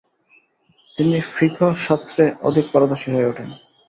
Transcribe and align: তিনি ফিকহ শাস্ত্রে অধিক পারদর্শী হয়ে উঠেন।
তিনি 0.97 1.17
ফিকহ 1.33 1.69
শাস্ত্রে 1.85 2.23
অধিক 2.47 2.65
পারদর্শী 2.73 3.09
হয়ে 3.13 3.29
উঠেন। 3.31 3.49